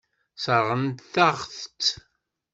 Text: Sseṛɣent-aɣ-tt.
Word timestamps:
Sseṛɣent-aɣ-tt. 0.35 1.83